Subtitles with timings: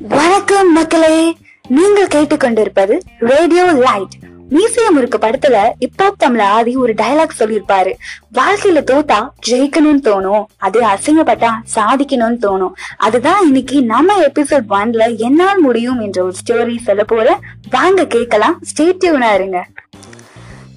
[0.00, 1.36] வணக்கம் மக்களே.
[1.68, 4.12] நீங்கள் கேட்டுக்கொண்டிருப்பது ரேடியோ லைட்.
[4.50, 7.92] மியூசியம் இருக்கு படத்துல இப்போ தமிழ ஆதி ஒரு டயலாக் சொல்லியிருப்பாரு.
[8.34, 10.44] வாழ்க்கையில தோத்தா ஜெயிக்கணும்னு தோணும்.
[10.56, 12.72] அது அசிங்கப்பட்டா சாதிக்கணும்னு தோணும்.
[12.96, 17.38] அதுதான் இன்னைக்கு நம்ம எபிசோட் ஒன்ல என்னால் முடியும் என்ற ஒரு ஸ்டோரி சொல்ல போல
[17.70, 18.60] வாங்க கேட்கலாம்.
[18.74, 19.66] ஸ்டேட்யூனா இருங்க.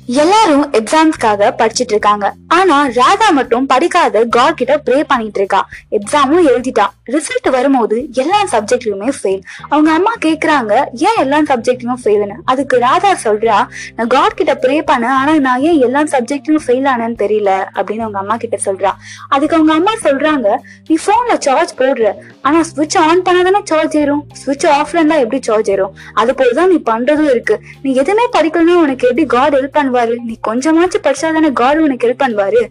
[0.05, 2.33] எல்லாரும் எக்ஸாம்ஸ்க்காக படிச்சிட்டு இருக்காங்க.
[2.47, 5.69] ஆனா ராதா மட்டும் படிக்காத காட் கிட்ட ப்ரே பண்ணிட்டு இருக்கா.
[5.91, 6.85] எக்ஸாமும் எழுதிட்டா.
[7.11, 13.67] ரிசல்ட் வரும்போது எல்லா சப்ஜெக்ட்லயுமே ஃபெயில் அவங்க அம்மா கேக்குறாங்க ஏன் எல்லா சப்ஜெக்ட்லயும் ஃபெயில்னு அதுக்கு ராதா சொல்றா
[13.95, 18.17] நான் காட் கிட்ட ப்ரே பண்ண ஆனா நான் ஏன் எல்லா சப்ஜெக்ட்லயும் ஃபெயில் ஆனேன்னு தெரியல அப்படின்னு அவங்க
[18.17, 18.91] அம்மா கிட்ட சொல்றா.
[19.27, 20.57] அதுக்கு அவங்க அம்மா சொல்றாங்க
[20.87, 22.13] நீ போன்ல சார்ஜ் போடுற.
[22.41, 24.27] ஆனா ஸ்விட்ச் ஆன் பண்ணாதானே சார்ஜ் ஏறும்.
[24.45, 25.95] ஸ்விட்ச் ஆஃப்ல இருந்தா எப்படி சார்ஜ் ஏறும்?
[26.13, 27.59] அது போலதான் நீ பண்றதும் இருக்கு.
[27.81, 30.15] நீ எதுவுமே படிக்கணும்னு உனக்கு எப்படி காட் ஹெல்ப் பண்ண பண்ணுவாரு.
[30.23, 32.61] நீ கொஞ்சமாச்சும் படிச்சாதானே காட் உனக்கு ஹெல்ப் பண்ணுவாரு.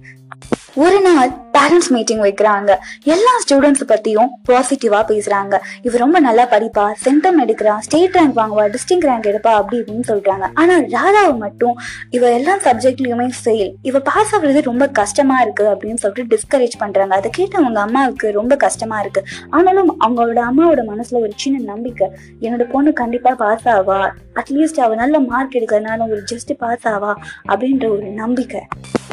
[0.83, 2.71] ஒரு நாள் பேரண்ட்ஸ் மீட்டிங் வைக்கிறாங்க.
[3.15, 5.55] எல்லா ஸ்டூடெண்ட்ஸ் பத்தியும் பாசிட்டிவா பேசுறாங்க.
[5.83, 10.47] இவ ரொம்ப நல்லா படிப்பா சென்டம் எடுக்கிறா ஸ்டேட் ரேங்க் வாங்குவா டிஸ்டிங் ரேங்க் எடுப்பா அப்படி இப்படின்னு சொல்றாங்க.
[10.55, 11.75] ஆனா ராதாவை மட்டும்
[12.11, 17.15] இவ எல்லா சப்ஜெக்ட்லயுமே ஃபெயில் இவ பாஸ் ஆகுறது ரொம்ப கஷ்டமா இருக்கு அப்படின்னு சொல்லிட்டு டிஸ்கரேஜ் பண்றாங்க.
[17.15, 19.23] அதை கேட்டு அவங்க அம்மாவுக்கு ரொம்ப கஷ்டமா இருக்கு.
[19.51, 22.09] ஆனாலும் அவங்களோட அம்மாவோட மனசுல ஒரு சின்ன நம்பிக்கை.
[22.41, 24.01] என்னோட பொண்ணு கண்டிப்பா பாஸ் ஆவா.
[24.41, 27.15] அட்லீஸ்ட் அவ நல்ல மார்க் எடுக்கிறதுனால ஒரு ஜஸ்ட் பாஸ் ஆவா
[27.49, 28.63] அப்படின்ற ஒரு நம்பிக்கை.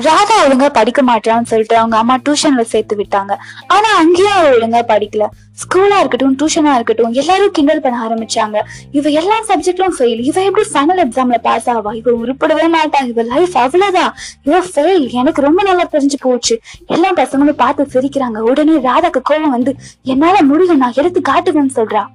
[0.08, 3.36] ராதா ஒழுங்கா படிக்க மாட்டான்னு சொல்லிட்டு அவங்க அம்மா டியூஷன்ல சேர்த்து விட்டாங்க.
[3.68, 5.26] ஆனா அங்கேயும் அவள் ஒழுங்கா படிக்கல.
[5.62, 8.58] ஸ்கூலா இருக்கட்டும் டியூஷனா இருக்கட்டும் எல்லாரும் கிண்டல் பண்ண ஆரம்பிச்சாங்க.
[8.92, 11.94] இவ எல்லா சப்ஜெக்ட்லயும் ஃபெயில் இவ எப்படி ஃபைனல் எக்ஸாம்ல பாஸ் ஆவா?
[11.94, 13.08] இவ உருப்படவே மாட்டா.
[13.08, 14.14] இவ லைஃப் அவ்வளவுதான்.
[14.44, 16.60] இவ ஃபெயில் எனக்கு ரொம்ப நல்லா தெரிஞ்சு போச்சு.
[16.88, 18.38] எல்லா பசங்களும் பார்த்து சிரிக்கிறாங்க.
[18.52, 20.78] உடனே ராதாக்கு கோபம் வந்து என்னால முடியும்.
[20.78, 22.06] நான் எடுத்து காட்டுவேன்னு சொல்றா.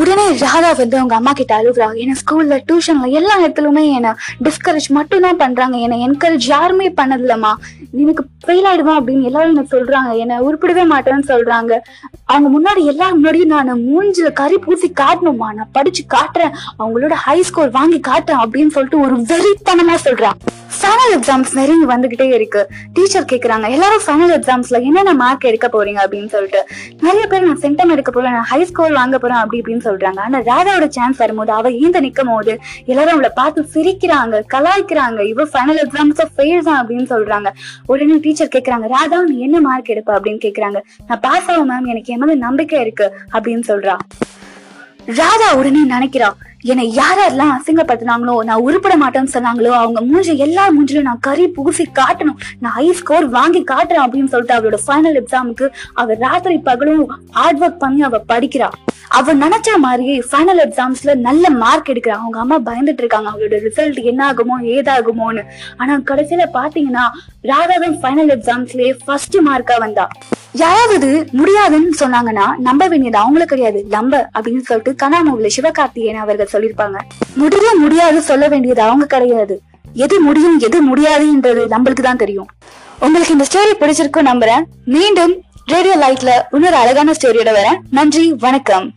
[0.00, 1.86] உடனே ராதா வந்து அவங்க அம்மா கிட்ட அழுகுறா.
[1.96, 5.76] என்ன ஸ்கூல்ல டியூஷன்ல எல்லா இடத்துலயுமே என்ன டிஸ்கரேஜ் மட்டும் தான் பண்றாங்க.
[5.76, 7.52] என்ன என்கரேஜ் யாருமே பண்ணதில்லம்மா.
[8.04, 10.16] எனக்கு ஃபெயில் ஆயிடுவேன் அப்படின்னு எல்லாரும் என்ன சொல்றாங்க.
[10.16, 11.78] என்ன உருப்பிடவே மாட்டேன்னு சொல்றாங்க.
[12.24, 16.54] அவங்க முன்னாடி எல்லா முன்னாடியும் நான் மூஞ்சில கறி பூசி காட்டணுமா நான் படிச்சு காட்டுறேன்.
[16.78, 20.38] அவங்களோட ஹை ஸ்கோர் வாங்கி காட்டுறேன் அப்படின்னு சொல்லிட்டு ஒரு வெறித்தனமா சொல்றான்
[20.80, 22.62] ஃபைனல் எக்ஸாம்ஸ் நெருங்கி வந்துகிட்டே இருக்கு.
[22.92, 26.00] டீச்சர் கேக்குறாங்க எல்லாரும் ஃபைனல் எக்ஸாம்ஸ்ல என்னென்ன மார்க் எடுக்க போறீங்க?
[26.06, 26.60] அப்படின்னு சொல்லிட்டு.
[27.00, 30.20] நிறைய பேர் நான் சென்டம் எடுக்க போறேன் நான் ஹை ஸ்கோர் வாங்க போறேன் அப்படி இப்படின்னு சொல்றாங்க.
[30.26, 35.20] ஆனா ராதாவோட சான்ஸ் வரும்போது அவ ஈந்த நிக்கும் போது எல்லாரும் அவளை பார்த்து சிரிக்கிறாங்க கலாய்க்கிறாங்க.
[35.32, 37.50] இவ ஃபைனல் எக்ஸாம்ஸ் ஃபெயில் தான் அப்படின்னு சொல்றாங்க.
[37.86, 40.12] உடனே டீச்சர் கேக்குறாங்க ராதா நீ என்ன மார்க் எடுப்ப?
[40.18, 40.80] அப்படின்னு கேக்குறாங்க.
[41.06, 43.96] நான் பாஸ் ஆகும் மேம் எனக்கு என் மேல நம்பிக்கை இருக்கு அப்படின்னு சொல்றா.
[45.20, 46.28] ராதா உடனே நினைக்கிறா
[46.72, 52.38] என்னை யாரெல்லாம் அசிங்கப்படுத்தினாங்களோ நான் உருப்பட மாட்டேன்னு சொன்னாங்களோ அவங்க மூஞ்சி எல்லா மூஞ்சிலும் நான் கறி பூசி காட்டணும்.
[52.62, 55.66] நான் ஹை ஸ்கோர் வாங்கி காட்டுறேன் அப்படின்னு சொல்லிட்டு அவளோட ஃபைனல் எக்ஸாமுக்கு
[56.00, 57.04] அவ ராத்திரி பகலும்
[57.38, 58.68] ஹார்ட் ஒர்க் பண்ணி அவ படிக்கிறா.
[59.18, 62.16] அவ நினைச்ச மாதிரியே ஃபைனல் எக்ஸாம்ஸ்ல நல்ல மார்க் எடுக்கிறா.
[62.22, 63.28] அவங்க அம்மா பயந்துட்டு இருக்காங்க.
[63.32, 65.44] அவளோட ரிசல்ட் என்ன ஆகுமோ ஏதாகுமோன்னு.
[65.76, 67.04] ஆனா கடைசியில பாத்தீங்கன்னா
[67.52, 70.06] ராதாவின் ஃபைனல் எக்ஸாம்ஸ்லயே ஃபர்ஸ்ட் மார்க்கா வந்தா.
[70.56, 73.86] யாராவது முடியாதுன்னு சொன்னாங்கன்னா நம்ப வேண்டியது அவங்களுக்கு கிடையாது.
[73.90, 76.98] நம்ப அப்படின்னு சொல்லிட்டு கனாமூவில சிவகார்த்திகேயன் அவர்கள் சொல்லியிருப்பாங்க.
[77.34, 79.60] முடிய முடியாது சொல்ல வேண்டியது அவங்க கிடையாது.
[79.92, 82.48] எது முடியும் எது முடியாதுன்றது நம்மளுக்கு தான் தெரியும்.
[83.00, 84.64] உங்களுக்கு இந்த ஸ்டோரி பிடிச்சிருக்கும் நம்புறேன்.
[84.84, 85.34] மீண்டும்
[85.64, 87.78] ரேடியோ லைட்ல இன்னொரு அழகான ஸ்டோரியோட வரேன்.
[87.90, 88.92] நன்றி வணக்கம்.